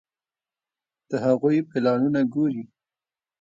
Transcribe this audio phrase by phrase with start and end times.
[1.09, 2.63] د هغوی پلانونه ګوري.